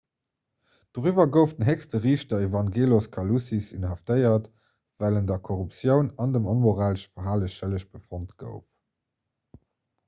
[0.97, 4.49] doriwwer gouf den héchste riichter evangelos kalousis inhaftéiert
[5.05, 9.65] well en der korruptioun an dem onmoralesche verhale schëlleg befonnt gouf